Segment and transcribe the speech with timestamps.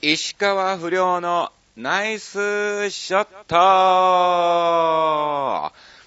[0.00, 3.56] 石川不良のナイスショット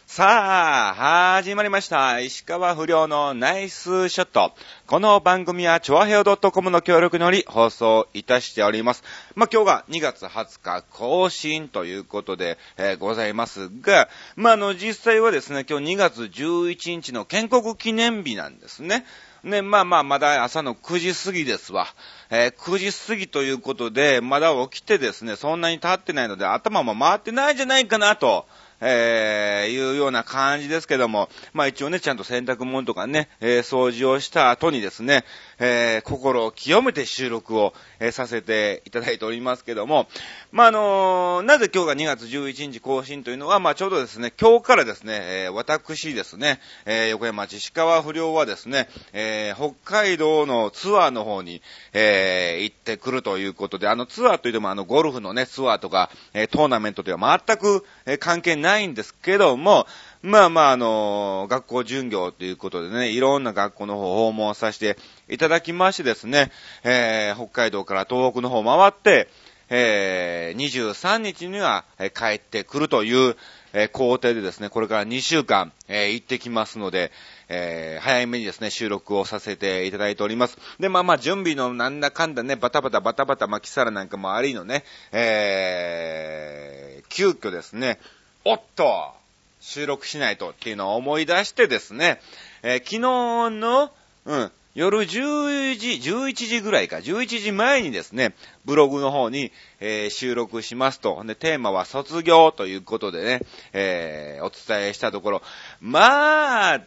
[0.08, 2.22] さあ、始まりました。
[2.22, 4.54] 石川不良のナイスショット。
[4.88, 9.04] この番組は、チョアヘオ .com の協力により放送いたしております。
[9.36, 19.06] まあ、今日が2月20日更新ということで、えーございますが、まあ、あの、実際はですね、今日2月11日の建国記念日なんですね。
[19.44, 21.88] ね、まあまあ、まだ朝の9時過ぎですわ。
[22.30, 28.46] えー9時過ぎということで、まだ起きてですね、そんなに経ってないので、頭も回ってないんじゃないかなと。
[28.82, 35.24] えー、いうような感じですけども、まあ一応ね、ちゃんと洗濯物とかね、えー掃除をした後にですね、
[35.60, 40.08] えー心を清めて収録を、えーさせていただいておりますけども、
[40.52, 51.62] まああのーなぜ今日が2月11日更新というのは、まあちょうどですね、今日からですね、えー私ですね、えー横山町石川不良はですね、えー北海道のツアーの方に、
[51.94, 59.86] えー行ってくるということで、あのツアーといってもあのゴルフのね、ツアーとか、えートーナメントでは全く、えー関係ないないんですけども、
[60.22, 66.52] まあまあ、あの学校巡業ということでね、いろんな学校の方を訪問させていただきましてですね、
[66.84, 69.28] えー北海道から東北の方を回って、
[69.70, 73.36] えー23日には帰ってくるという、
[73.74, 77.12] えー工程でですね、これから2週間、えー行ってきますので、
[77.50, 80.58] えー早めにですね、収録をさせていただいております。
[80.80, 88.00] で、まあまあ、準備のなんだかんだね、バタバタバタバタ巻き皿なんかもありのね、えー急遽ですね、
[88.44, 89.14] おっと
[89.60, 92.20] 収録しないとっていうのを思い出してですね、
[92.64, 93.00] えー昨日
[93.60, 93.92] の、
[94.26, 98.34] うん、夜10時、11時ぐらいか、11時前にですね、
[98.66, 101.24] ブログの方に、えー収録しますと。
[101.24, 103.42] で、テーマは卒業ということでね、
[103.74, 105.42] えーお伝えしたところ、
[105.80, 106.82] まあ、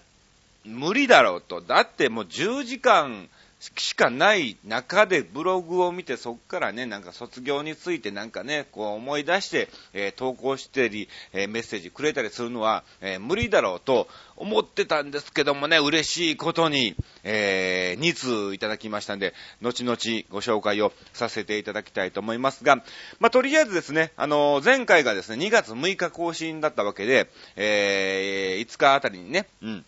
[0.65, 1.61] 無理だろうと。
[1.61, 3.29] だってもう10時間
[3.77, 19.97] しかない中でブログを見てそっからね、なんか卒業についてなんかね、こう思い出して、えー投稿してり、えーメッセージくれたりするのは、えー無理だろうと思ってたんですけどもね、嬉しいことに、えー2通いただきましたんで、後々
[20.31, 22.77] ご紹介をさせていただきたいと思いますが、
[23.21, 29.85] まあ、とりあえずですね、あの前回がですね、2月6日更新だったわけで、え5日あたりにね、うん、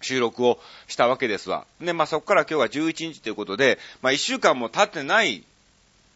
[0.00, 1.66] 収録をしたわけですわ。
[1.80, 5.44] で、まあ、そこから今日は11日ということで、まあ、1週間も経ってない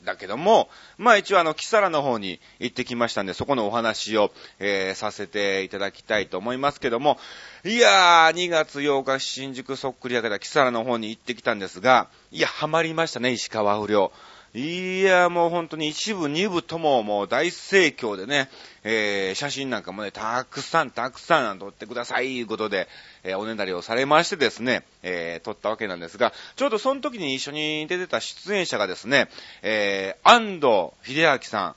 [0.04, 0.68] だけども、
[0.98, 7.18] まあ一応あの、キサラの方に行ってきましたんで、そこのお話を、えーさせていただきたいと思いますけども、
[7.64, 14.12] いやー、2月8日新宿そっくりやけたキサラの方に行ってきたんですが、いや、ハマりましたね、石川不良。
[14.56, 18.48] いや、もう本当に一部、二部とももう大盛況でね、
[18.84, 22.86] えー写真なんかもね、たくさんたくさん撮ってください、いうことで、
[23.24, 29.28] えーおねだりをされましてですね、えー撮ったわけなんですが、ちょうどその時に一緒に出てた出演者がですね、
[29.62, 31.74] えー安藤秀明さ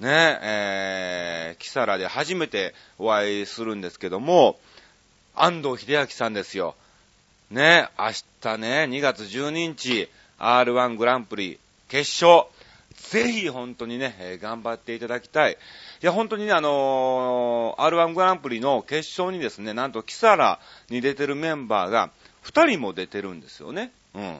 [0.00, 4.58] ん、ね、えー、キサラで初めてお会いするんですけども、
[5.36, 6.74] 安藤秀明さんですよ。
[7.52, 8.06] ね、明
[8.40, 10.08] 日ね、2月12日、
[10.40, 12.46] R1 グランプリ決勝、
[12.94, 15.52] ぜひ本当にね、えー頑張っていただきたい。
[15.54, 22.10] いや、本当にね、あのー R1 グランプリの決勝にですね、なんとキサラに出てるメンバーが
[22.44, 23.90] 2人も出てるんですよね。
[24.14, 24.38] うん。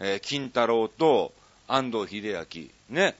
[0.00, 1.32] えー金太郎と
[1.66, 2.68] 安藤秀明。
[2.94, 3.16] ね。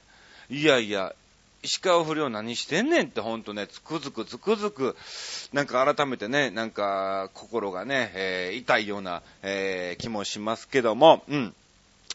[0.51, 1.15] いやいや、
[1.63, 4.95] 石川不良何してんねんってほんとね、つくづくつくづく、
[5.53, 11.55] なんか改めてね、なんか心がね、えー痛いような、えー気もしますけども、うん。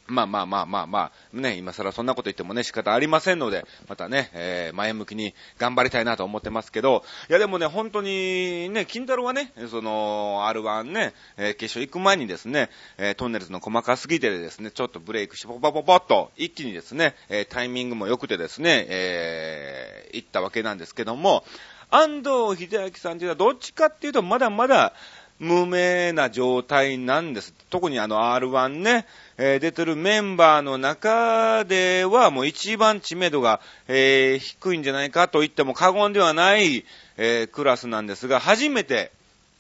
[0.09, 21.45] まあまあまあまあまあ、ね、今更そんなこと言ってもね、仕方ありませんので、またね、えー前向きに頑張りたいなと思ってますけど、いやでもね、本当にね、金太郎はね、その、R1 ね、えー決勝行く前にですね、えートンネルズの細かすぎてですね、ちょっとブレイクして、ポポポポッと、一気にですね、えータイミングも良くてですね、えー行ったわけなんですけども、
[21.91, 24.93] 安藤秀明さんっていうのはどっちかっていうと、まだまだ、
[25.39, 27.53] 無名な状態なんです。
[27.71, 36.84] 特にあの R1 ね、えー出てるメンバーの中ではもう一番知名度が、えー低いんじゃないかと言っても過言ではない、
[37.16, 39.13] えークラスなんですが、初めて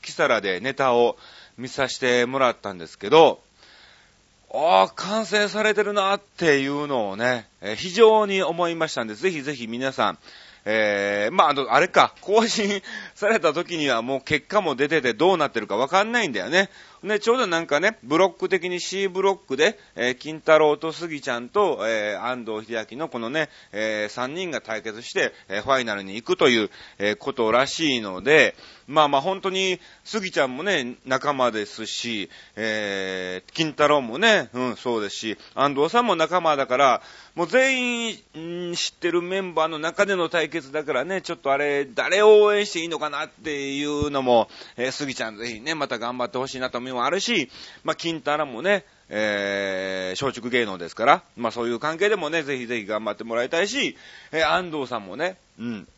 [0.02, 1.16] キサラでネタを
[1.58, 3.40] 見させてもらったんですけど、
[4.54, 10.18] ああ、完成されてるなっていうのをね、え非常に思いましたんで、ぜひぜひ皆さん、
[10.68, 12.82] えー、まあ、あの、あれか、更新
[13.14, 16.70] された時にはもう結果も出ててどうなってるかわかんないんだよね。
[17.04, 28.54] で、ちょうどなんかね、ブロック的に C ブロックで、えー、金太郎と杉ちゃんと、えー、安藤秀明のこのね、えー、3人が対決して、え、ファイナルに行くという、え、ことらしいので、
[28.86, 37.02] まあまあ本当に、杉ちゃんもね、仲間ですし、え、金太郎もね、うん、そうですし、安藤さんも仲間だから、
[37.34, 46.95] もう全員、知ってるメンバーの中での対決だからね、ちょっとあれ、誰を応援していいのかなっていうのも、えー、杉ちゃんぜひね、また頑張ってほしいなと思います。
[46.96, 47.50] もあるし、
[47.84, 53.96] まあ、金太郎もね、えー、松竹芸能ですから、まあそういう関係でもね、ぜひぜひ頑張ってもらいたいし、
[54.32, 55.88] えー、安藤さんもね、うん、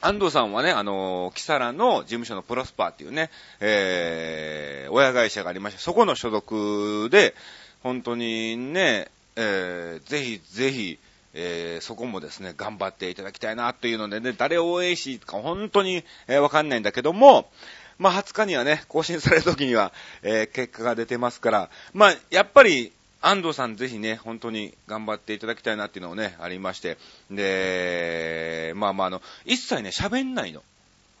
[0.00, 3.30] 安藤さんはね、あの、キサラの事務所のプロスパーっていうね、
[3.60, 7.34] えー、親会社がありまして、そこの所属で、
[7.82, 10.98] 本当にね、えー、ぜひぜひ、
[11.34, 17.48] えー、そこもですね、頑張っていただきたいなというのでね、誰を応援しいいか本当に、えー、わかんないんだけども、
[17.98, 26.96] まあ、20日にはね、更新される時には、えー、結果が出てますから、まあ、やっぱり、安藤さんぜひね、本当に頑張っていただきたいなっていうのをね、ありまして。
[27.30, 30.62] で、まあまああの、一切ね、喋んないの。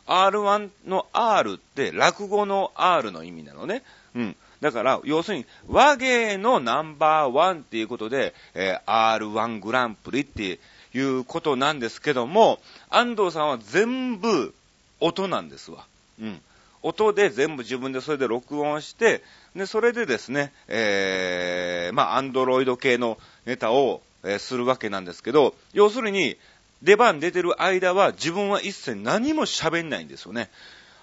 [0.06, 3.82] R1 の R って落語の R の意味なのね。
[4.14, 4.36] うん。
[4.60, 10.60] だから、要するに、和芸のナンバーワンっていうことで、えー、R1 グランプリって
[10.94, 14.54] いうことなんですけども、安藤さんは全部
[15.00, 15.86] 音なんですわ。
[16.20, 16.40] うん。
[16.86, 19.22] 音で全部自分でそれで録音して、
[19.56, 26.36] で、それでですね、えー、まあ、アンドロイド系のネタを、えー、するわけなんですけど、要するに、
[26.82, 30.50] 出番出てる間は自分は一切何も喋んないんですよね。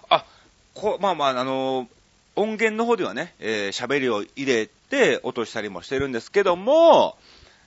[0.09, 0.23] あ、
[0.73, 1.87] こまあまあ、あのー、
[2.35, 7.17] 音源の方ではね、えー、喋りを入れて落としたりもしてるんですけども、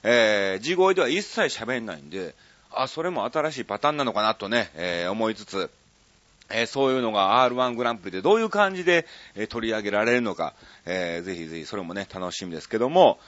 [0.02, 2.34] えー、地声では一切喋んないんで、
[2.70, 5.70] あ、それも新しいパターンなのかなとね、えー、思いつつ、
[6.50, 10.54] えー、そういうのが R1 グランプリでどういう感じで、えー、取り上げられるのか、
[10.84, 13.18] えー、ぜひぜひそれもね、楽しみですけども、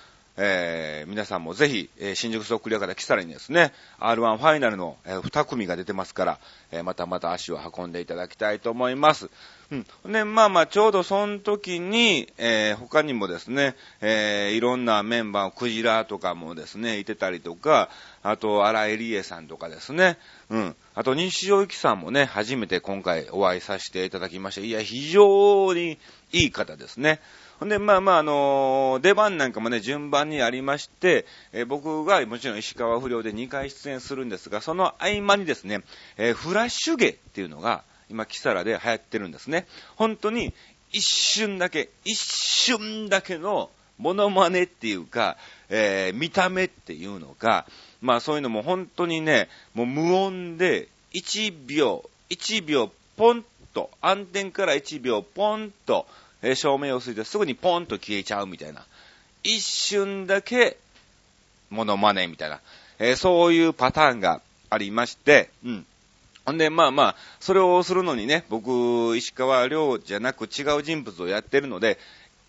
[0.40, 6.38] えー、皆さんもぜひ、えー、新宿ソックリアから来たらにですね、R1 ファイナルの、えー、2組が出てますから、
[6.70, 9.31] え、またまた足を運んでいただきたいと思います。
[9.73, 10.12] うん。
[10.12, 17.90] で、まあまあ、ちょうどその時に、えー、他にもですね、え、いろんなメンバー、クジラとかもですね、いてたりとか、
[18.23, 20.19] あと、荒井理恵さんとかですね、
[20.50, 20.76] うん。
[20.94, 24.61] あと、西尾由紀さんもね、初めて今回お会いさせていただきました。
[24.61, 25.99] いや、非常に
[26.32, 27.20] いい方ですね。
[27.58, 35.82] ほんで、まあまあ、あのー、出番なんかもね、順番にありまして、えー、僕がもちろん石川不良で2回出演するんですが、その合間にですね、
[36.16, 39.66] えー、フラッシュ芸っていうのが、今、キサラで流行ってるんですね。
[39.96, 40.55] 本当に、
[40.93, 45.37] 一瞬だけ、一瞬だけのモノマネっていうか、
[45.69, 47.66] え、見た目っていうのが、
[48.00, 53.44] まあそういうのも本当にね、もう無音で、1秒、1秒、ポン
[53.75, 56.06] と、暗転から1秒、ポンと、
[56.43, 58.85] えー、照明をついてすぐにポンと消えちゃうみたいな。
[59.43, 60.76] 一瞬だけ、
[61.70, 62.61] モノマネみたいな。
[62.99, 64.40] えー、そういうパターンが
[64.70, 65.87] ありまして、うん。
[66.44, 71.99] ほんで、まあまあ、それをするのにね、僕、石川亮じゃなく違う人物をやってるので、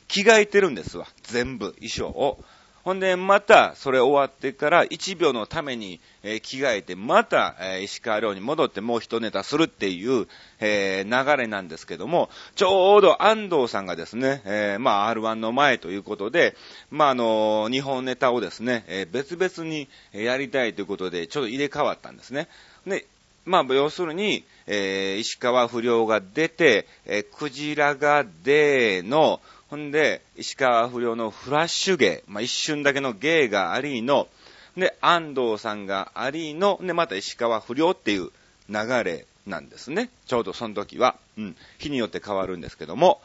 [0.07, 1.07] 着替えてるんですわ。
[1.23, 2.43] 全部、衣装を。
[2.83, 10.27] ほんで、また、それ終わってから1秒のために、えー、着替えて、また、えー、石川遼に戻ってもう一ネタするっていう、
[10.59, 16.55] えー、流れなんですけども、ちょうど安藤さんがですね、えまあ、R1 の前ということで、
[16.89, 22.47] まあ、あの日本ネタをですね、え別々にやりたいということで、ちょっと入れ替わったんですね。
[22.87, 23.05] で、
[23.45, 34.27] まあ、要するに、え石川不良が出て、えクジラが出の、ほんで、石川不良のフラッシュ芸、まあ、一瞬だけの芸がありの、
[34.75, 38.31] で、安藤さんがありの、で、また石川不良っていう
[38.67, 40.09] 流れなんですね。
[40.25, 41.17] ちょうどその時は。
[41.37, 41.55] うん。
[41.77, 43.21] 日によって変わるんですけども。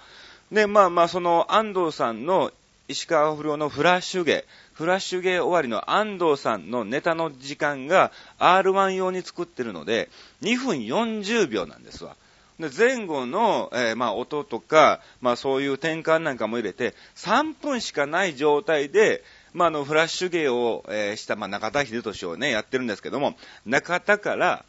[0.52, 2.52] で、まあまあ、その安藤さんの
[2.88, 10.10] 石川不良のフラッシュ芸、フラッシュ芸終わりの安藤さんのネタの時間が R1 用に作ってるので、
[10.42, 12.16] 2分40秒なんですわ。
[12.58, 23.34] で前後の、えー、まあ、音とか、まあ、そういう転換なんかも入れて、3分しかない状態で、まあ、あの、フラッシュ芸を、えー、した、まあ、中田秀俊をね、やってるんですけども、
[23.66, 24.64] 中田から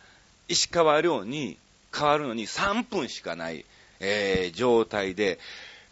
[0.47, 1.57] 石川亮に
[1.95, 3.65] 変わるのに3分しかない、
[3.99, 5.39] えー、状態で、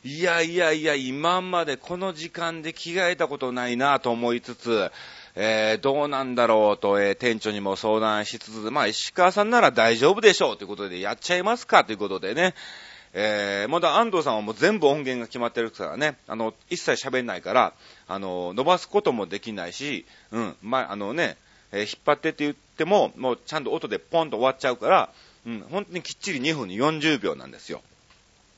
[0.03, 4.91] いやいやいや、今までこの時間で着替えたことないなと思いつつ、
[5.35, 12.53] えー、どうなんだろうと、えー、店長にも相談しつつ、まあ、石川さんなら大丈夫でしょうということで、やっちゃいますかということでね、
[13.13, 17.73] えー、まだ安藤さんはもう全部音源が決まってるからね、あの、一切喋んないから、
[18.07, 21.37] あの、伸ばすこともできないし、うん、まあ、あのね、
[21.71, 25.09] えー、引っ張ってって言っても、もうちゃんと音でポンと終わっちゃうから、
[25.45, 27.81] うん、本当にきっちり2分に40秒なんですよ。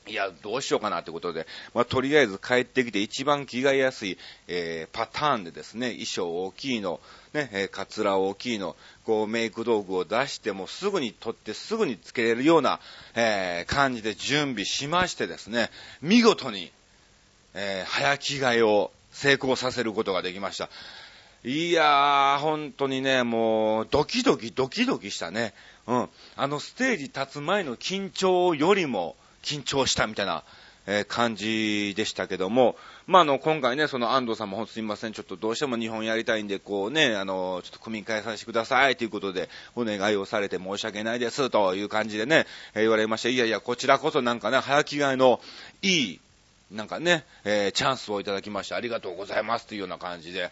[0.08, 7.00] いや、どうしようかなってことで、まあ、とりあえず帰ってきて一番着替えやすい、えー、パターンでですね、衣装大きいの、
[7.32, 12.78] ね、えー、カツラ大きいの、こう、メイク道具を出してもすぐに取ってすぐにつけれるような、
[13.16, 15.70] えー、感じで準備しましてですね、
[16.02, 16.70] 見事に、
[17.54, 20.68] えー、早着替えを成功させることができました。
[21.42, 25.52] いやー、本当にね、もう、ドキドキドキドキしたね。
[25.86, 26.08] うん。
[26.36, 30.42] あのステージ立つ前の緊張よりも、緊張したみたいな、
[30.88, 32.76] え、感じでしたけども、
[33.06, 45.40] まあ、の、今回ね、その安藤さんもすみません、ちょっとどうしても日本やりたいんで、こうね、あの、ちょっと組み替えさせてくださいということで、お願いをされて申し訳ないです、という感じでね、え、言われまして、いやいや、こちらこそなんかね、早着替えの
[45.82, 46.20] いい、
[46.70, 50.50] なんかね、えー、チャンスをいただきまして、ありがとうございますというような感じで、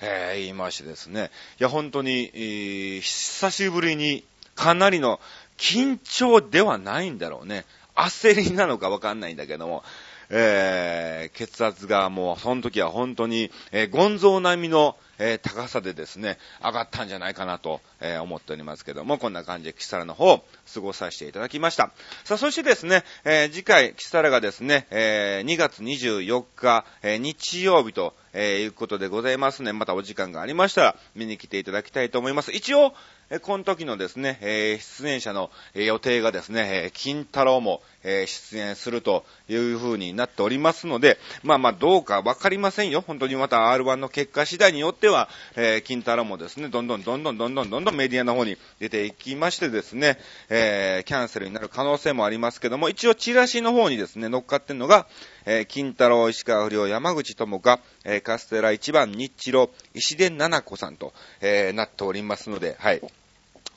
[0.00, 4.24] えー、言いましてですね、いや、本当に、えー、久しぶりに、
[4.56, 5.20] かなりの
[5.58, 7.64] 緊張ではないんだろうね。
[7.96, 9.82] アセリンなのかわかんないんだけども、
[10.30, 21.90] えー、血圧がもう、その時は本当に、えー、ゴンゾー並みの、えー、高さでですね、上がったんじゃないかなと、えー、思っておりますけども、こんな感じでキサラの方、過ごさせていただきました。
[22.24, 29.72] さあ、そしてですね、えー、次回、キサラがですね、え2月24日、え日曜日と、えいうことでございますね。
[29.72, 32.52] またお時間がありましたら、見に来ていただきたいと思います。
[32.52, 32.94] 一応、
[33.30, 43.00] えこの時のですね、え出演者の、え予定がですね、え金太郎も、え出演するという風になっておりますので、まあまあどうかわかりませんよ。
[43.00, 55.06] 本当にまた R1 の結果次第によっては、え金太郎もですね、どんどんどんどんどんどんどんどんメディアの方に出ていきましてですね、えー、キャンセルになる可能性もありますけども、一応チラシの方にですね、乗っかってんのが、
[55.44, 63.00] えー、金太郎、石川不良、山口智香、えー、カステラ一番日露、石田七子さんと、えー、なっておりますので、はい。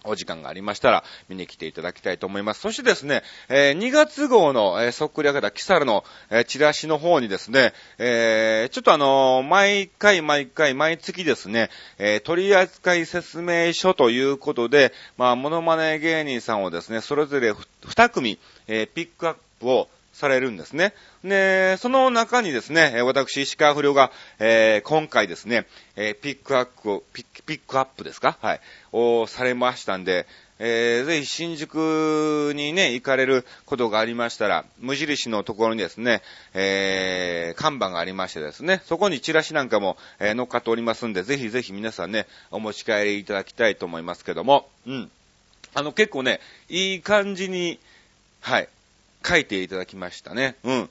[0.06, 2.62] お時間がありましたら見に来ていただきたいと思います。
[2.62, 19.90] そしてですね、えー、2月号の、えー、そっくり上げたキサルの、えー、チラシの方にですね、えー、ちょっとあの、毎回毎回毎月ですね、えー、取扱説明書ということで、まあ、モノマネ芸人さんをですね、それぞれ2組、え、ピックアップを
[20.20, 20.94] されるんですね。
[21.24, 28.38] で、その中にですね、私、石川不良が、えー、今回ですね、えー、ピックアップを、ピックアップですか？
[28.42, 28.62] はい。
[28.92, 30.28] をされましたんで、
[30.62, 36.22] えー、ぜひ新宿にね、行かれることがありましたら、無印のところにですね、
[36.54, 45.10] えー、看板がありましてですね、そこにチラシなんかも、えー、乗っかっておりますんで、ぜひぜひ皆さんね、お持ち帰りいただきたいと思いますけども、うん。
[45.76, 47.80] あの、結構ね、いい感じに、
[48.42, 48.68] はい、
[49.26, 50.56] 書いていただきましたね。
[50.64, 50.90] うん。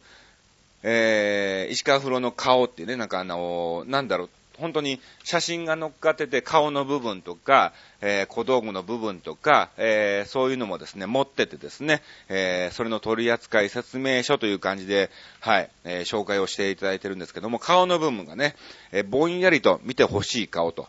[0.82, 18.56] えー、石川風呂の顔ってね、なんかあの、なんだろう、本当に写真が乗っかってて顔の部分とか、えー、小道具の部分とか、えー、そういうのもですね、持っててですね、えー、それの取扱説明書という感じで、はい、えー、紹介をしていただいてるんですけども、顔の部分がね、
[18.92, 20.88] えー、ぼんやりと見てほしい顔と、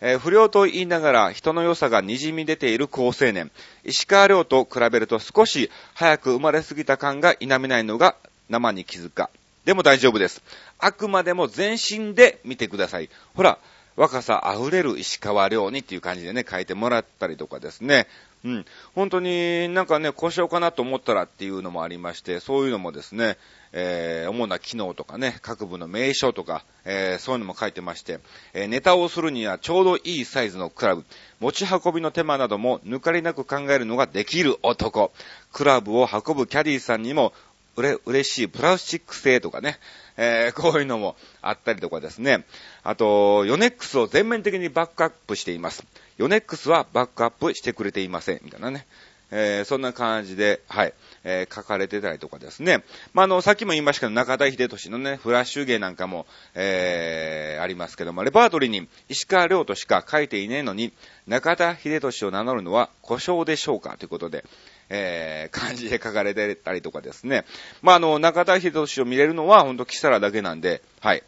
[0.00, 3.50] えー、不良と言いながら人の良さが滲み出ている好青年。
[3.84, 8.16] 石川亮と比べると少し早く生まれすぎた感が否めないのが
[8.48, 9.30] 生に気づか。
[9.64, 10.42] でも大丈夫です。
[10.78, 13.10] あくまでも全身で見てください。
[13.34, 13.58] ほら、
[13.96, 18.06] 若さ溢れる石川亮にっていう感じでね、書いてもらったりとかですね。
[18.42, 18.64] うん。
[18.94, 23.36] 本当になんかね、故障かなと思ったらっていうのもありまして、そういうのもですね、
[23.72, 28.20] えー、主な機能とかね、各部の名称とか、えー、そういうのも書いてまして、
[28.54, 31.04] えー、ネタをするにはちょうどいいサイズのクラブ、
[31.38, 35.12] 持ち運びの手間なども抜かりなく考えるのができる男、
[35.52, 37.32] クラブを運ぶキャディーさんにも
[37.76, 39.78] うれ、嬉しいプラスチック製とかね、
[40.16, 42.44] えー、 こういうのもあったりとかですね。
[42.82, 45.84] あと、ヨネックスを全面的にバックアップしています。
[46.18, 48.40] ヨネックスはバックアップしてくれていません。
[48.42, 48.86] みたいなね。
[49.32, 52.82] えー、そんな感じで、はい、えー、書かれてたりとかですね。
[53.12, 60.92] まあ、の、さっきも言いましたけど、中田秀俊のね、フラッシュ芸なんかも、えー、ありますけども、レパートリーに石川亮としか書いていないのに、
[61.26, 63.96] 中田秀俊を名乗るのは故障でしょうか？
[63.98, 64.44] ということで、
[64.90, 67.44] えー、漢字で書かれてたりとかですね。
[67.80, 71.22] まあ、あの、中田秀俊を見れるのは、ほんと、キサラだけなんで、はい。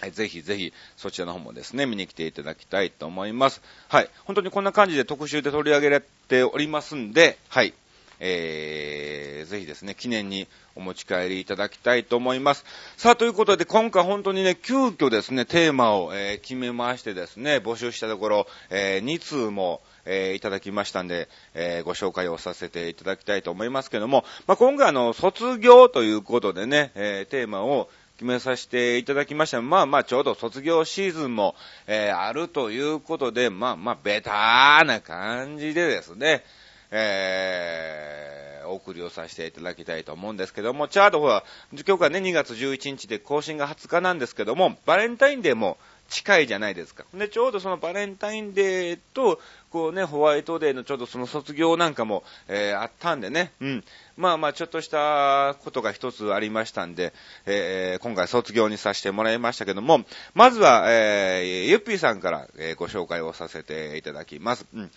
[0.00, 3.60] はい、ぜひぜひ、そちらの方もですね、見に来ていただきたいと思います。
[3.88, 4.10] はい。
[4.24, 7.74] 本当にこんな感じで特集で取り上げられておりますんで、はい。
[8.20, 12.64] えー、ぜひですね、記念にお持ち帰りいただきたいと思います。
[12.96, 29.60] さあ、ということで、今回本当にね、急遽ですね、テーマを、えー、決めましてですね、募集したところ、えー、2通も、えー、いただきましたんで、えー、ご紹介をさせていただきたいと思いますけども、まあ、今回あの、卒業ということでね、えー、テーマを決めさせていただきました。
[29.60, 31.54] まあまあ、ちょうど卒業シーズンも、
[31.86, 36.42] えー、あるということで、まあまあ、ベターな感じでですね、
[36.90, 45.76] えー、お送りをさせていただきたいと思うんですけども、チャートは、今日がね、2月11日で更新が20日なんですけども、バレンタインデーも
[46.08, 47.04] 近いじゃないですか。
[47.14, 53.84] で、ちょうどそのバレンタインデーと、こうね、ホワイトデーのちょうどその卒業なんかも、えー、あったんでね、うん。
[54.16, 57.12] まあまあ、ちょっとしたことが一つありましたんで、
[57.44, 64.66] えー、今回卒業にさせてもらいましたけども、まずは、えー、ゆっぴーさんから、えー、ご紹介をさせていただきます。
[64.74, 64.90] うん。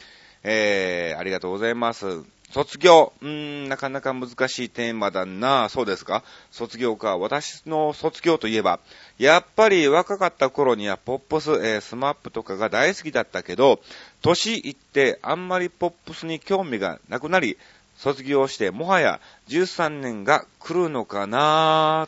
[0.43, 2.23] えー、ありがとうございます。
[2.51, 3.13] 卒業。
[3.21, 6.23] うーん、なかなか難しいテーマだなそうですか？
[6.51, 7.17] 卒業か。
[7.17, 8.79] 私の卒業といえば、
[9.19, 13.79] やっぱり若かった頃にはポップス、えー、スマップとかが大好きだったけど、
[14.21, 17.57] 年いってあんまりポップスに興味がなくなり、
[17.97, 22.07] 卒業してもはや13年が来るのかな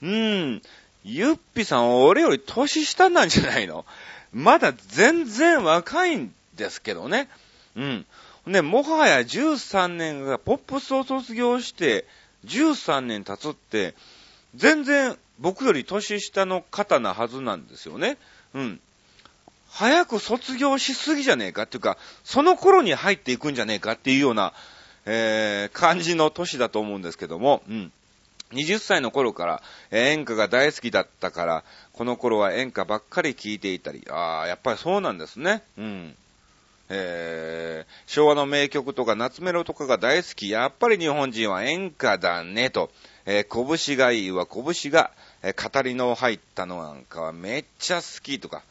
[0.00, 0.62] うーん、
[1.04, 3.84] ゆっぴさん俺より年下なんじゃないの？
[4.32, 7.28] まだ全然若いんですけどね。
[7.76, 8.06] うん。
[8.46, 12.06] ね、もはや13年がポップスを卒業して
[12.44, 13.94] 13年経つって、
[14.54, 18.18] 全然僕より年下の方なはずなんですよね。
[18.54, 18.80] うん。
[19.68, 24.52] 早く卒業しすぎじゃねえかっていうか、その頃に入っていくんじゃねえかっていうような、
[25.06, 27.92] えー、感じの年だと思うんですけども、うん。
[28.52, 35.62] 20歳の頃から、え演歌が大好きだったから、この頃は演歌ばっかり聴いていたり、ああ、やっぱりそうなんですね。
[35.78, 36.16] うん。
[36.94, 40.50] えー、昭和の名曲とか夏メロとかが大好き。
[40.50, 42.90] やっぱり日本人は演歌だね、と。
[43.24, 45.10] えー、拳がいいわ、拳が、
[45.42, 48.62] えー、語りの入ったのなんかはめっちゃ好きとか。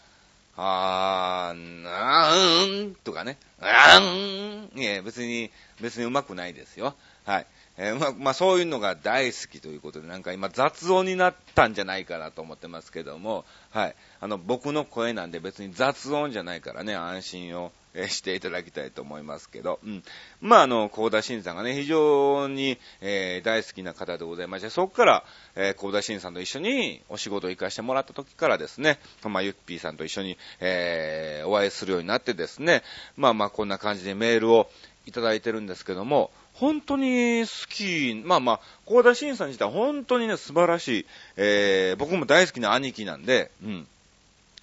[0.56, 3.38] あー、なーんとかね。
[3.60, 4.80] あーん。
[4.80, 5.50] いや、別に、
[5.80, 6.94] 別にうまくないですよ。
[7.26, 7.48] はい。
[7.78, 13.96] えー、ま、まあ、そういうのが大好きということで、なんか今雑音になったんじゃないかなと思ってますけども、はい。
[14.20, 20.04] あの、僕の声なんで別に雑音じゃないからね、安心をえしていただきたいと思いますけど、うん。
[20.40, 25.24] まあ、あの、高田新さんがね、非常に、えー、大好きな方でございまして、そこから、
[25.56, 32.84] えー、高田新さんと一緒にお仕事を行かしてもらった時からですね、まあ、ゆっぴーさんと一緒に、えー、お会いするようになってですね、
[33.18, 34.70] まあまあ、こんな感じでメールを
[35.06, 41.06] いただいてるんですけども、本当に好き、まあまあ、高田新さん自体は本当にね、素晴らしい、
[41.38, 43.88] えー、僕も大好きな兄貴なんで、うん。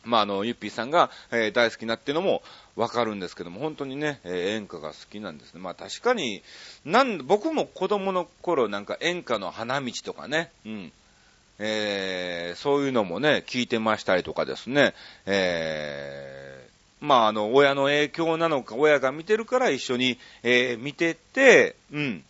[0.05, 2.43] まあ、あの、ゆっぴーさんが、えー、大好きなっていうのも
[2.77, 5.61] わかるんですけども、本当にね、えー、演歌が好きなんですね。
[5.61, 6.43] まあ確かに、
[6.85, 10.93] なん、僕も子供の頃なんか演歌の花道とかね、うん。
[11.59, 14.95] えー、そういうのもね、聞いてましたりとかですね、
[15.27, 22.25] えー、まああの、親の影響なのか、親が見てるから一緒に、えー、見てて、うん。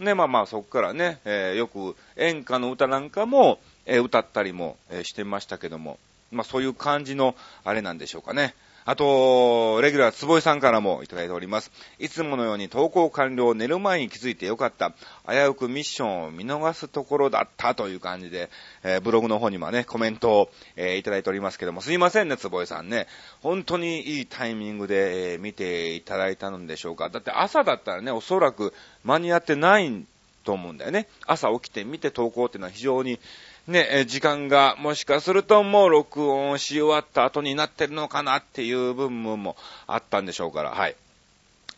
[0.00, 5.98] ね、まあまあそっからね、えー、よく演歌の歌なんかも、えー、歌ったりも、えー、してましたけども、
[6.30, 8.54] まあそういう感じの、あれなんでしょうかね。
[8.86, 11.70] あと、レギュラー坪井さんからもいただいております。
[11.98, 14.92] いつものように投稿完了、寝る前に気づいてよかった。
[15.28, 18.48] 危うくミッションを見逃すところだったという感じで、
[18.82, 23.06] えー、ブログの方にもね、コメントを、えー、いただいておりますけども、すいませんね、坪井さんね。
[23.42, 27.10] 本当にいいタイミングで、えー、見ていただいたのでしょうか。
[27.10, 28.72] だって朝だったらね、おそらく
[29.04, 30.04] 間に合ってない
[30.42, 31.06] と思うんだよね。
[31.26, 33.20] 朝起きて見て投稿っていうのは非常に
[33.66, 40.96] ね、時間がもしかするともう録音し終わった後になってるのかなっていう部分もあったんでしょうから、はい。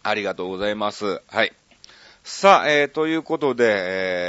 [0.02, 1.20] ありがとうございます。
[1.28, 1.52] はい。
[2.24, 3.64] さあ、えー、ということで、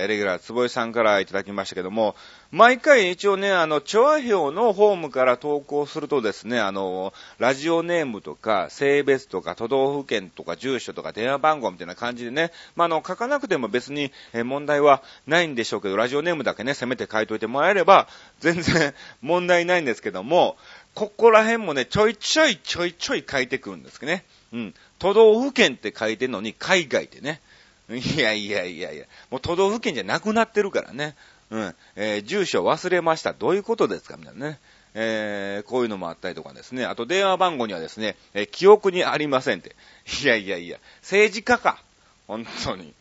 [0.02, 2.16] えー、レギュラー、坪井さんからいただきましたけども、
[2.54, 18.08] 毎回一応ね、あの、チョア表のホームから投稿するとですね、あの、ラジオネームとか、性別とか、都道府県とか、住所とか、電話番号みたいな感じでね、まあ、あの、書かなくても別に、え、問題はないんでしょうけど、ラジオネームだけね、せめて書いといてもらえれば、
[18.40, 20.56] 全然 問題ないんですけども、
[20.94, 24.26] ここら辺もね、ちょいちょいちょいちょい書いてくるんですけどね。
[24.54, 24.76] うん。
[25.00, 27.42] 都道府県って書いてるのに、海外ってね。
[27.90, 31.16] いやいやいやいや、もう都道府県じゃなくなってるからね。
[31.54, 31.76] うん。
[31.96, 33.34] えー、住所忘れました。
[33.34, 34.18] どういうことですか？
[34.18, 34.60] みたいなね。
[34.96, 36.86] えー、こういうのもあったりとかですね。
[36.86, 39.76] あと電話番号にはですね、えー、記憶にありませんって。
[40.24, 41.82] いやいやいや、政治家か。
[42.28, 42.94] 本当に。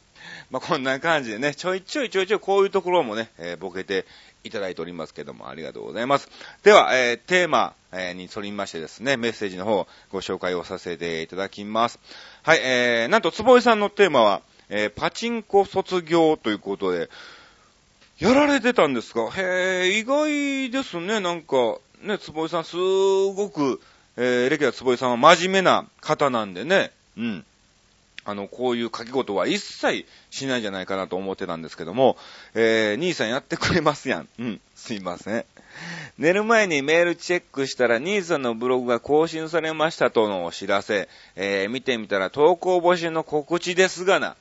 [0.50, 4.04] まあ、こんな感じでね、ちょいちょいちょいちょいこういうところもね、えー、ボケて
[4.44, 6.28] いただいておりますけども、ありがとうございます。
[6.62, 11.98] では、えー、テーマ、えー、に沿りましてですね、メッセージの方、ご紹介をさせていただきます。
[12.42, 17.10] はい、えー、なんと、坪井さんのテーマは、えー、パチンコ卒業ということで、
[18.22, 19.30] やられてたんですか？
[19.36, 23.80] へえ、意外ですね、なんか、ね、坪井さん、すごく、
[24.16, 27.44] えー、レキラ坪井さんは真面目な方なんでね、うん。
[28.24, 32.16] あの、こういう書き事は一切しないんじゃないかなと思ってたんですけども、
[32.54, 34.28] えー、兄さんやってくれますやん。
[34.38, 35.44] うん、すいません。
[36.16, 44.36] 寝る前にメールチェックしたら、兄さんのブログが更新されましたとのお知らせ、えー、見てみたら投稿募集の告知ですがな。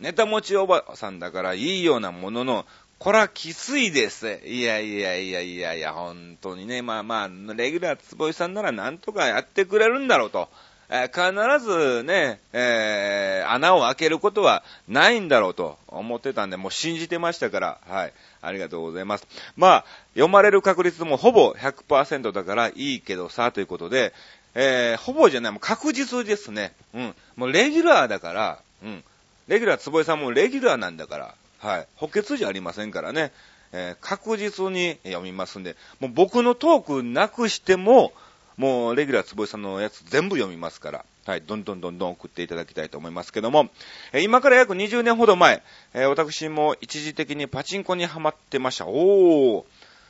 [0.00, 2.66] ネタ持ちおばさんだからいいようなものの、
[2.98, 4.40] こら、きついです。
[4.46, 10.48] いやいやいやいやいや、本当にね、まあまあ、レギュラーつぼいさんならなんとかやってくれるんだろうと。
[10.88, 18.12] えー、必ずね、えー、穴を開けることはないんだろうと思ってたんで、もう信じてましたから、はい。
[18.40, 19.26] ありがとうございます。
[19.56, 24.14] まあ、読まれる確率もほぼ100%だからいいけどさ、ということで、
[24.54, 26.72] えー、ほぼじゃない、もう確実ですね。
[26.94, 27.14] うん。
[27.36, 29.04] もうレギュラーだから、うん。
[29.48, 31.88] レギュラー、坪井さんもレギュラーなんだから、はい。
[31.96, 33.32] 補欠じゃありませんからね。
[33.72, 38.12] えー、確実に読みますんで、もう僕のトークなくしても、
[38.56, 43.68] もうレギュラー坪井さんのやつ全部読みますから、はい、どんどんどんどん送っていただきたいと思いますけども、
[44.12, 48.86] えー、今から約20年ほど前、えー、私も一時的にパチンコにハマってました。
[48.86, 49.64] おー、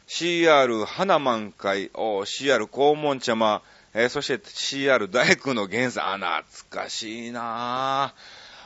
[0.06, 3.62] CR 花満開、おー、CR 黄門茶間、
[3.94, 8.14] えー、そして CR 大工の原産、あ、懐かしいな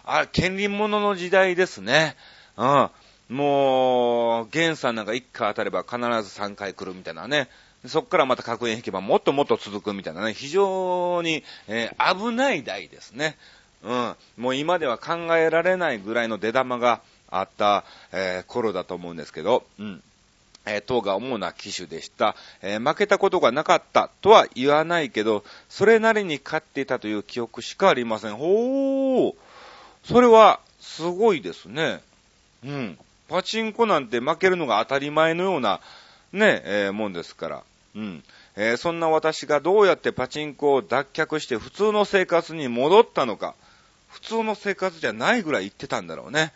[0.04, 0.20] ぁ。
[0.22, 2.16] あ、権利者の時代ですね。
[2.60, 3.36] うん。
[3.36, 6.04] もう、原産なんか1回当たれば必ず
[6.38, 7.48] 3回来るみたいなね。
[7.86, 13.38] そこからまた確認引けばもっともっと続くみたいなね、非常に、えー、危ない台ですね。
[13.82, 14.16] うん。
[14.36, 20.02] もう今では考えられないぐらいの出玉があった、えー、頃だと思うんですけど、うん。
[20.66, 22.36] えー、当が主な機種でした。
[22.60, 28.36] えー、負けたことがなかったとは言わないけど、それなりに勝っていたという記憶しかありません。
[28.36, 29.34] ほー。
[30.04, 32.00] それは、すごいですね。
[32.64, 32.98] うん。
[33.28, 35.80] パチンコなんて負けるのが当たり前のような、
[36.32, 37.62] ね、えー、もんですから。
[37.94, 38.24] うん。
[38.56, 43.54] えー、そんな私がどうやってパチンコを脱却して普通の生活に戻ったのか。
[44.08, 46.52] 普通の生活じゃないぐらい言ってたんだろうね。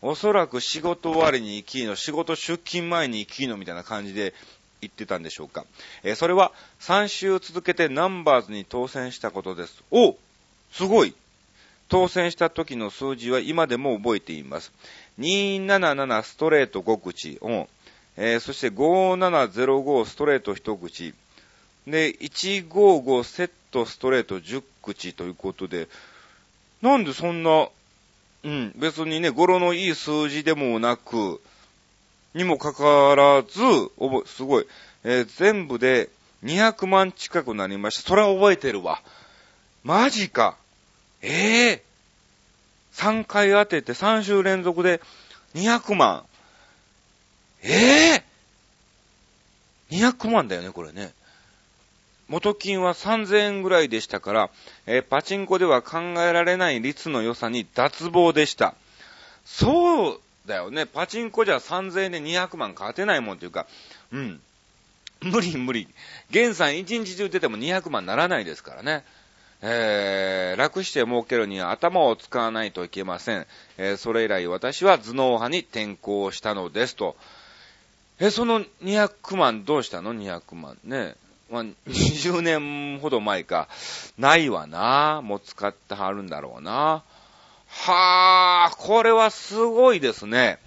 [0.00, 4.34] おそらく仕事終わりに行きの、仕事出勤前に行きのみたいな感じで
[4.80, 5.64] 言ってたんでしょうか。
[6.02, 9.82] えー、それは3週続けてナンバーズに当選したことです。
[9.90, 10.16] お
[10.72, 11.14] すごい
[11.88, 14.72] 当選した時の数字は今でも覚えています。
[15.22, 17.38] 277ストレート5口。
[17.40, 17.68] うん
[18.16, 21.14] えー、そして5705ストレート1口。
[21.86, 25.88] で、155セットストレート10口ということで、
[26.82, 27.68] なんでそんな、
[28.44, 31.40] うん、別にね、語呂のいい数字でもなく、
[32.34, 33.60] にもかかわらず、
[33.96, 34.66] おぼ、すごい、
[35.04, 36.08] えー、全部で
[36.44, 38.08] 200万近くなりました。
[38.08, 39.00] それは覚えてるわ。
[39.84, 40.56] マジか。
[41.20, 41.91] ええー、
[43.02, 45.00] 3回当てて3週連続で
[45.56, 46.24] 200万。
[47.62, 51.12] ええー、!200 万だよね、これね。
[52.28, 54.50] 元金は3000円ぐらいでしたから、
[54.86, 58.74] えー、パチンコでは考えられない率の良さに脱帽でした。
[59.44, 60.86] そうだよね。
[60.86, 63.66] パチンコじゃ3000円で200万勝てないもんっていうか、
[64.12, 64.40] うん。
[65.22, 65.88] 無理無理。
[66.30, 69.04] 現在1日中出ても200万ならないですからね。
[69.62, 73.46] えー、楽して儲けるには頭を使わないといけません。
[73.78, 77.16] えー、それ以来私は頭脳派に転向したのですと。
[78.18, 81.14] え、その200万どうしたの ?200 万ね。
[81.48, 83.68] まあ、20年ほど前か。
[84.18, 85.20] ないわな。
[85.22, 87.02] もう使ってはるんだろうな。
[87.68, 90.58] はあ、これはすごいですね。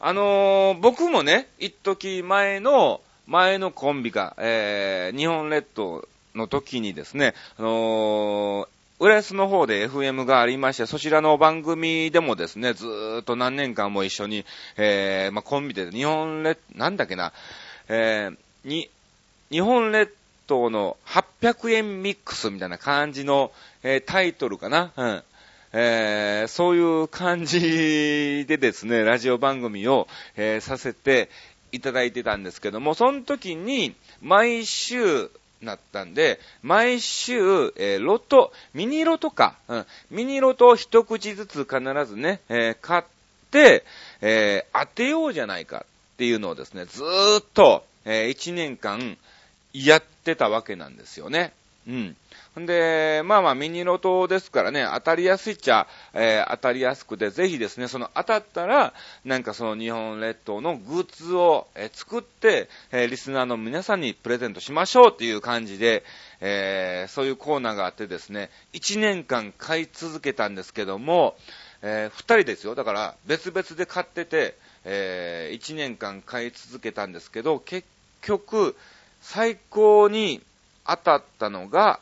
[0.00, 6.08] あのー、僕もね、一時前の、前のコンビが、えー、日本列島
[6.40, 8.68] の時にですね、あのー、
[9.00, 14.44] 浦安の方で FM がありまして、そちらの番組でもですね、ずーっと何年間も一緒に、
[14.76, 17.32] えー、まあ、コンビで日本列、なんだっけな、
[17.88, 18.90] えー、に、
[19.50, 20.14] 日本列
[20.46, 25.22] 島の800円ミックスみたいな感じの、えー、タイトルかな、うん。
[25.72, 31.30] えー、そういう感じでですね、ラジオ番組を、えー、させて
[31.72, 35.30] いただいてたんですけども、その時に、毎週、
[35.62, 37.38] なったんで、毎週、
[37.76, 43.04] えー、ロト、ミニロトか、うん、ミニロトを一口ずつ必ずね、えー、買っ
[43.50, 43.84] て、
[44.20, 49.18] えー、当てようじゃないかっていうのをですね、ずーっと、えー、1年間
[49.72, 51.52] やってたわけなんですよね。
[51.90, 52.66] うん。
[52.66, 66.04] で、まあまあミニロトですからね、当たりやすいっちゃ、えー、当たりやすくて、ぜひですね、その当たったら、なんかその日本列島のグッズを、えー、作って、えー、リスナーの皆さんにプレゼントしましょうっていう感じで、
[66.40, 71.36] えそういうコーナーがあってですね、1年間買い続けたんですけども、
[71.82, 72.74] え2人ですよ。
[72.74, 77.86] だから別々で買ってて、えー1年間買い続けたんですけど、結
[78.22, 78.74] 局、
[79.20, 80.40] 最高に
[80.90, 82.00] 当たったのが、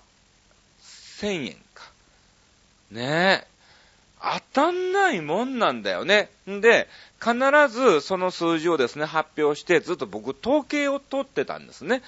[1.20, 1.84] 1000円か。
[2.90, 3.46] ねえ。
[4.20, 6.30] 当たんないもんなんだよね。
[6.48, 6.88] んで、
[7.20, 7.34] 必
[7.68, 12.02] ずその数字をですね、発表して、ずっと僕、統計を取ってたんですね。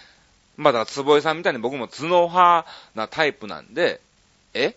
[0.56, 4.00] まだ、坪井さんみたいに僕も頭脳派なタイプなんで、
[4.54, 4.74] え？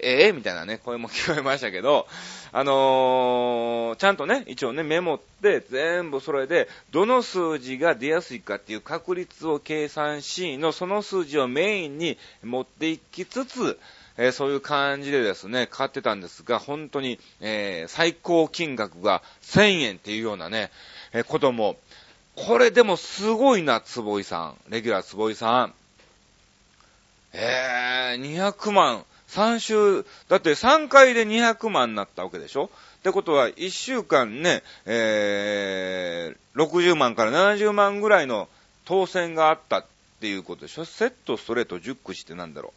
[0.00, 2.06] ええみたいなね、声も聞こえましたけど、
[2.52, 13.78] あのー、ちゃんとね、一応ね、メモって全部それで、どの数字が出やすいかっていう確率を計算しの、その数字をメインに持っていきつつ、
[14.16, 20.70] えー、そういう感じでですね、買ってたんですが、本当に、えー、最高金額が1000円っていうようなね、
[21.12, 21.76] えー、ことも、
[22.34, 24.56] これでもすごいな、坪井さん。
[24.68, 25.74] レギュラー坪井さん。
[27.34, 29.04] えー、200万。
[29.32, 32.66] 3週、だって3回で200万になったわけでしょ？
[32.66, 38.48] ってことは、1週間ね、えー、60万から70万ぐらいの
[38.84, 39.86] 当選があったっ
[40.20, 40.84] ていうことでしょ？
[40.84, 42.74] セット、ストレート、10口ってなんだろ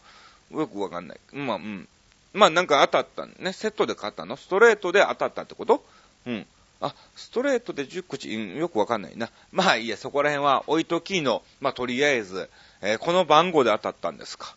[0.52, 0.60] う？
[0.62, 1.20] よくわかんない。
[1.34, 1.88] まあ、うん。
[2.34, 3.52] まあ、なんか当たったね。
[3.54, 4.38] セットで買ったの？
[4.38, 5.84] ストレートで当たったってこと？
[6.26, 6.46] うん。
[6.82, 9.30] あ、ストレートで10口、うん、よくわかんないな。
[9.52, 12.50] まあいいや、そこら辺は置いときの、まあとりあえず、
[12.82, 14.56] えー、この番号で当たったんですか。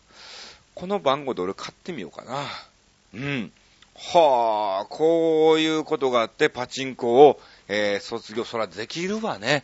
[0.75, 2.45] この番号で俺買ってみようかな。
[3.13, 3.51] うん。
[3.95, 9.63] はあ、こういうことがあって、パチンコを、えー、卒業、そらできるわね。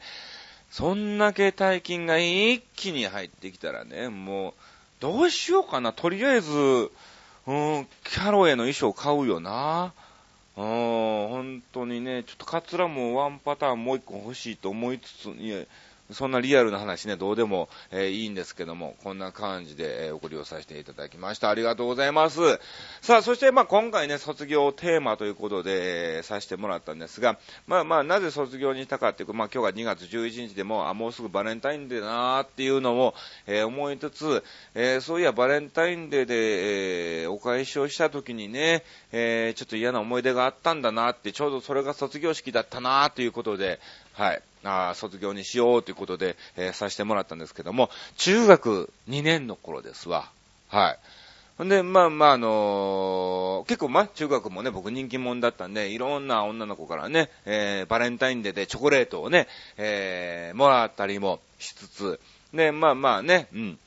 [0.70, 4.54] そんだけ大金が一気に入ってきたらね、もう、
[5.00, 5.94] どうしようかな。
[5.94, 9.94] とりあえず、うん、キャロへの衣装買うよな。
[10.58, 15.60] うん、本当にね、ちょっとカツラもワンパターンもう一個欲しいと思いつつ、いや、
[16.12, 21.50] そんなリアルな話ね、どうでも、えー、いいんですけども、こんな感じで、えー、送りをさせていただきました。
[21.50, 22.40] ありがとうございます。
[23.02, 33.16] さあ、そして、まあ、今回ね、卒業テーマということで、えー、させてもらったんですが、まあまあ、なぜ卒業にしたかっていうか、まあ、今日が2月11日でも、あ、もうすぐバレンタインデーだなーっていうのを、
[33.48, 34.44] えー、思いつつ、
[34.76, 43.80] えー、そういや、バレンタインデーで、えー、お返しをした時にね、えー、ちょっと嫌な思い出があったんだなって、ちょうどそれが卒業式だったなーということで、
[44.16, 44.42] はい。
[44.64, 50.30] ああ卒業にしようということで、えー、させてもらったんですけども、中学2年の頃ですわ。
[50.70, 50.98] は
[51.60, 51.64] い。
[51.64, 59.48] んで、まあまあ、あのー、結構、ま、中学もね、僕人気者だったんで、いろんな女の子からね、えー、バレンタインデーでチョコレートをね、
[59.78, 62.20] えー、もらったりもしつつ、
[62.54, 63.80] で、まあまあね、うん、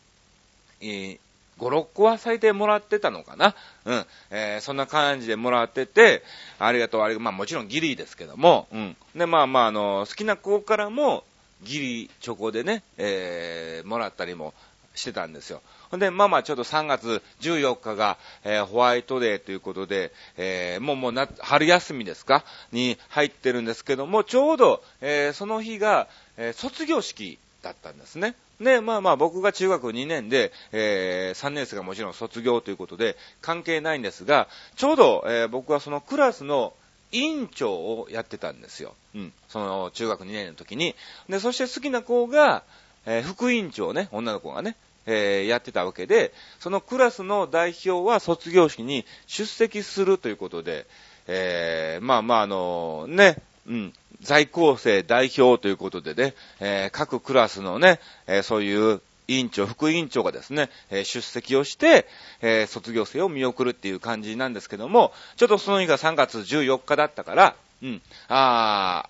[1.58, 3.54] 5、6個は最低もらってたのかな？
[3.84, 4.06] うん。
[4.30, 6.22] えー、そんな感じでもらってて、
[6.58, 7.24] ありがとう、ありがとう。
[7.24, 8.96] まあもちろんギリですけども、うん。
[9.14, 11.24] で、まあまあ、あの、好きな子からも、
[11.64, 14.54] ギリチョコでね、えー、もらったりも
[14.94, 15.60] してたんですよ。
[15.90, 22.44] ほんで、まあまあ、ちょっと3月14日が、えー、ホワイトデーということで、えー、もうもうな、春休みですか？
[22.70, 28.34] に入ってるんですけども、ちょうど、えー、その日が、え卒業式だったんですね。
[28.60, 36.72] で、まあまあ僕が中学2年で、えー、3年生がもちろん卒業ということで関係ないんですが、ちょうど、えー、僕はそのクラスの
[37.12, 38.94] 委員長をやってたんですよ。
[39.14, 39.32] うん。
[39.48, 40.94] その中学2年の時に。
[41.28, 42.62] で、そして好きな子が、
[43.06, 50.86] えー、副委員長ね、女の子がね、えー、やってたわけで、そのクラスの代表は卒業式に出席するということで、
[51.26, 53.36] えー、まあまああのね、
[53.68, 62.06] うん、在校生代表ということでね、えー、各クラスのね、えー、そういう委員長、副委員長がですね、えー、出席をして、
[62.40, 69.04] え卒業生を見送るっていう感じなんですけども、ちょっとその日が3月14日だったから、うん、あ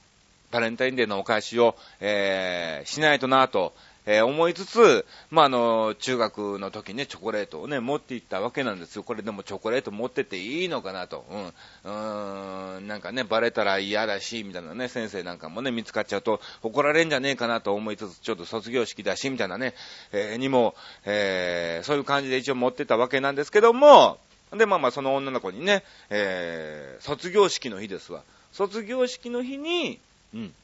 [0.50, 3.74] ー、バレンタインデーのお返しを、えしないとなと、
[4.10, 9.02] えー、思いつつ、まあ、あの、中学の時ね、チョコレートをね、持っていったわけなんですよ。
[9.02, 11.26] これでもチョコレート持ってていいのかなと。
[11.30, 11.46] うん。
[11.46, 19.74] うーん、なんかね、バレたら嫌だし、みたいなね、先生なんかもね、見つかっちゃうと怒られんじゃねえかなと思いつつ、ちょっと卒業式だし、みたいなね、
[20.12, 24.16] えー、にも、えー、そういう感じで一応持ってたわけなんですけども、
[24.56, 28.22] で、まあまあ、その女の子にね、えー、卒業式の日ですわ。
[28.52, 30.00] 卒業式の日に、
[30.32, 30.54] うん、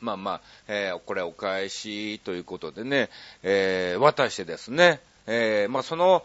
[0.00, 3.08] まあまあ、えー、これお返しということでね、
[3.42, 6.24] えー、渡してですね、えー、まあその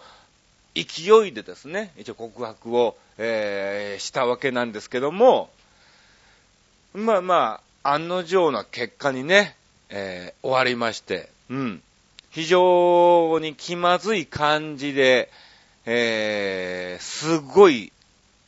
[0.76, 5.50] 勢いでですね、一応告白を、え、したわけなんですけども、
[6.94, 9.56] まあまあ、案の定な結果にね、
[9.90, 11.82] え、終わりまして、うん。
[12.30, 15.30] 非常に気まずい感じで、
[15.86, 17.92] え、すごい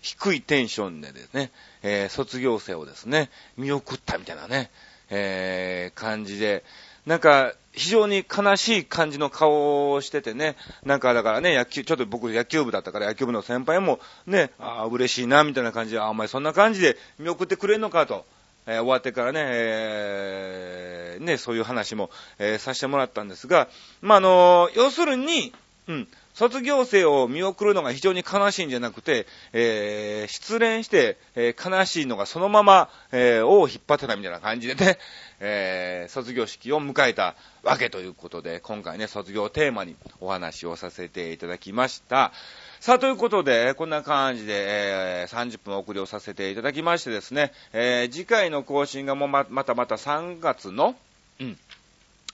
[0.01, 4.71] 低いテンションでですね、え、卒業生をですね、見送ったみたいなね、
[5.15, 6.63] えー、感じで、
[7.05, 18.25] なんか、非常に悲しい感じの顔をしててね、なんかだからね、野球、ちょっと僕野球部だったから野球部の先輩もね、ああ、嬉しいな、みたいな感じで、あ、お前そんな感じで見送ってくれんのかと、
[18.65, 23.67] えー、終わってからね、えー、ね、そういう話も、えー、させてもらったんですが、
[24.01, 25.53] まあ、あの要するに、
[25.87, 34.97] うん、卒業生を見送るのが非常に悲しいんじゃなくて、えー、失恋して、えー、悲しいのがそのまま、えー、尾を引っ張ってたみたいな感じでね、
[35.39, 42.31] えー、卒業式を迎えたわけということで、今回ね、卒業テーマにお話をさせていただきました。
[42.79, 50.95] さあ、ということで、こんな感じで、えー、30分送りをさせていただきましてですね、えー、次回の更新がもうま、またまた3月の、
[51.39, 51.57] うん、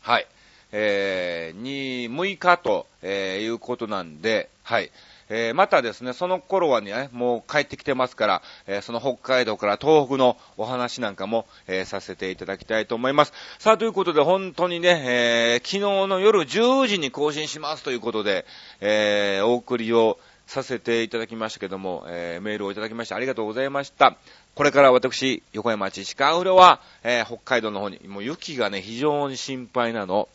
[0.01, 0.27] はい、
[0.71, 4.91] えー、に、6日と、えー、いうことなんで、はい。
[5.32, 13.34] えー、またですね、その頃はね、もう帰ってきてますから、えー、その北海道から東北のお話なんかも、えー、させていただきたいと思います。
[13.60, 18.45] さあ、ということで、本当にね、え昨日の夜10時に更新しますということで、
[18.82, 24.17] えお送りをさせていただきましたけども、えメールをいただきましてありがとうございました。
[24.55, 30.27] これから私、横山町鹿浦は、え北海道の方に、もう雪がね、非常に心配なの。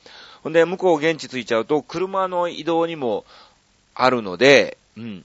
[0.45, 3.25] ほんで、向こう現地着いちゃうと、車の移動にも
[3.95, 5.25] あるので、うん。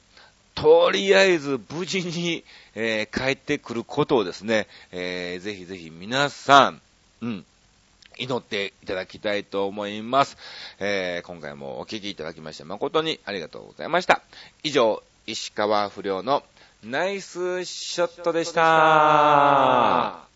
[0.55, 6.81] とりあえず無事に、えー、帰ってくることをですね、えー、ぜひぜひ皆さん、
[7.21, 7.45] うん、
[8.17, 10.37] 祈っていただきたいと思います。
[10.79, 14.21] えー、今回もお聞きいただきまして誠にありがとうございました。
[14.63, 16.43] 以上、石川不良の
[16.83, 20.28] ナイスショットでした。